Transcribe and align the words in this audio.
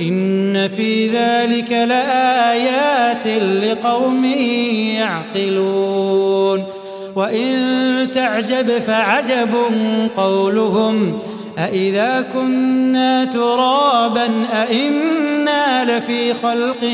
إن 0.00 0.68
في 0.68 1.08
ذلك 1.08 1.72
لآيات 1.72 3.26
لقوم 3.64 4.24
يعقلون. 5.34 6.64
وإن 7.16 8.08
تعجب 8.14 8.78
فعجب 8.78 9.54
قولهم 10.16 11.18
أإذا 11.58 12.24
كنا 12.34 13.24
ترابا 13.24 14.28
أإنا 14.52 15.84
لفي 15.84 16.34
خلق 16.34 16.84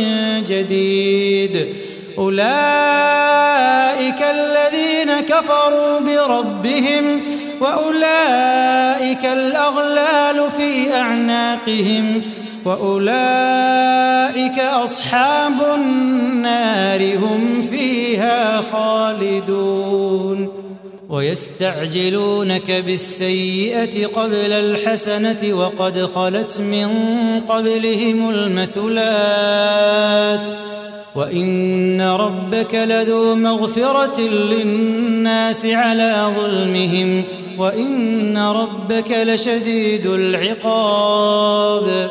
جديد. 0.49 1.67
أولئك 2.19 2.47
الذين 4.23 5.21
كفروا 5.21 6.01
بربهم 6.01 7.21
وأولئك 7.61 9.25
الأغلال 9.25 10.51
في 10.57 10.95
أعناقهم. 10.95 12.23
وأولئك 12.67 14.59
أصحاب 14.59 15.53
النار 15.75 17.17
هم 17.17 17.63
فيها 17.63 18.61
خالدون 18.73 20.49
ويستعجلونك 21.09 22.71
بالسيئة 22.87 24.07
قبل 24.07 24.53
الحسنة 24.53 25.55
وقد 25.55 26.09
خلت 26.15 26.61
من 26.61 26.89
قبلهم 27.49 28.31
المثلات 28.31 28.89
وإن 31.15 32.01
ربك 32.01 32.75
لذو 32.75 33.35
مغفرة 33.35 34.21
للناس 34.21 35.67
على 35.67 36.33
ظلمهم 36.37 37.23
وإن 37.59 38.39
ربك 38.39 39.11
لشديد 39.11 40.07
العقاب 40.07 42.11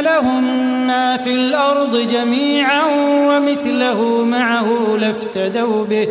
لهم 0.00 0.44
ما 0.86 1.16
في 1.16 1.34
الأرض 1.34 1.96
جميعا 1.96 2.84
ومثله 3.28 4.24
معه 4.24 4.96
لافتدوا 5.00 5.84
به. 5.84 6.08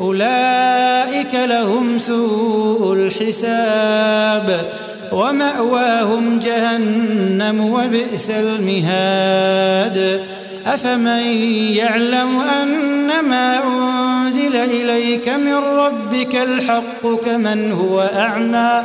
أولئك 0.00 1.34
لهم 1.34 1.98
سوء 1.98 2.92
الحساب 2.92 4.60
ومأواهم 5.12 6.38
جهنم 6.38 7.72
وبئس 7.72 8.30
المهاد. 8.30 10.20
أفمن 10.66 11.22
يعلم 11.76 12.40
أنما 12.40 13.60
أنزل 13.64 14.56
إليك 14.56 15.28
من 15.28 15.54
ربك 15.54 16.36
الحق 16.36 17.06
كمن 17.24 17.72
هو 17.72 18.00
أعمى؟ 18.00 18.84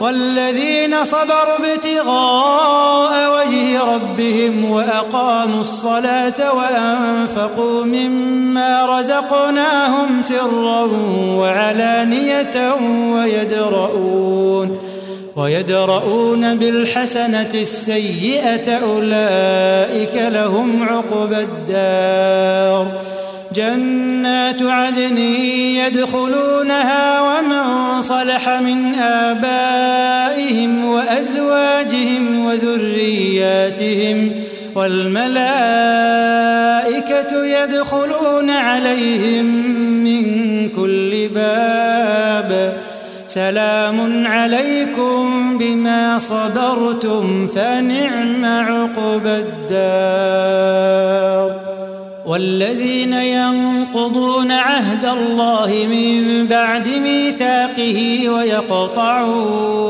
والذين 0.00 1.04
صبروا 1.04 1.74
ابتغاء 1.74 3.12
وجه 3.36 3.80
ربهم 3.80 4.70
وأقاموا 4.70 5.60
الصلاة 5.60 6.54
وأنفقوا 6.54 7.84
مما 7.84 8.98
رزقناهم 8.98 10.22
سرا 10.22 10.88
وعلانية 11.36 12.74
ويدرؤون 13.12 14.78
ويدرؤون 15.36 16.54
بالحسنة 16.56 17.50
السيئة 17.54 18.78
أولئك 18.78 20.14
لهم 20.14 20.88
عقبى 20.88 21.38
الدار 21.38 22.86
جنات 23.56 24.62
عدن 24.62 25.18
يدخلونها 25.76 27.20
ومن 27.20 28.00
صلح 28.00 28.48
من 28.48 28.94
آبائهم 28.94 29.65
وذرياتهم 32.64 34.32
والملائكة 34.74 35.36
يدخلون 37.46 38.50
عليهم 38.50 39.44
من 40.04 40.24
كل 40.68 41.28
باب. 41.34 42.76
سلام 43.26 44.26
عليكم 44.26 45.58
بما 45.58 46.18
صبرتم 46.18 47.46
فنعم 47.46 48.44
عقبى 48.44 49.36
الدار. 49.36 50.96
والذين 52.26 53.12
ينقضون 53.12 54.52
عهد 54.52 55.04
الله 55.04 55.86
من 55.90 56.46
بعد 56.46 56.88
ميثاقه 56.88 58.28
ويقطعون 58.28 59.86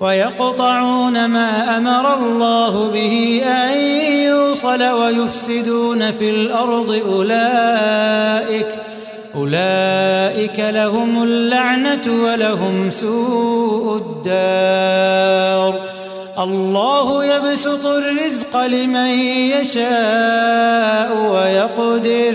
ويقطعون 0.00 1.24
ما 1.24 1.76
أمر 1.76 2.14
الله 2.14 2.90
به 2.90 3.42
أن 3.46 3.78
يوصل 4.28 4.82
ويفسدون 4.82 6.10
في 6.10 6.30
الأرض 6.30 6.90
أولئك 7.06 8.66
أولئك 9.34 10.60
لهم 10.60 11.22
اللعنة 11.22 12.24
ولهم 12.24 12.90
سوء 12.90 13.96
الدار. 13.96 15.80
الله 16.38 17.24
يبسط 17.24 17.86
الرزق 17.86 18.56
لمن 18.66 19.08
يشاء 19.54 21.08
ويقدر. 21.32 22.34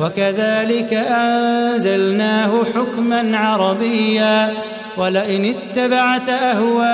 وكذلك 0.00 0.94
أنزلناه 0.94 2.50
حكما 2.74 3.38
عربيا 3.38 4.54
ولئن 4.96 5.54
اتبعت 5.54 6.28
أهواءهم 6.28 6.92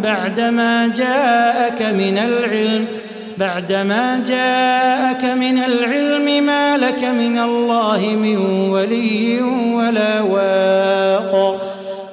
بعدما 0.00 0.92
جاءك 0.96 1.82
من 1.82 2.18
العلم 2.18 2.86
بعدما 3.38 4.24
جاءك 4.28 5.24
من 5.24 5.58
العلم 5.58 6.46
ما 6.46 6.76
لك 6.76 7.04
من 7.04 7.38
الله 7.38 8.00
من 8.00 8.36
ولي 8.70 9.42
ولا 9.74 10.20
واق. 10.20 11.60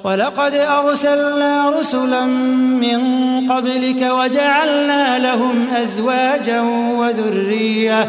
ولقد 0.04 0.54
أرسلنا 0.54 1.70
رسلا 1.80 2.24
من 2.80 3.00
قبلك 3.50 4.02
وجعلنا 4.10 5.18
لهم 5.18 5.66
أزواجا 5.82 6.60
وذرية 6.98 8.08